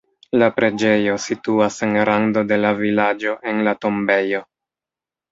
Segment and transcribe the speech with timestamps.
[0.41, 4.41] La preĝejo situas en rando de la vilaĝo en la tombejo.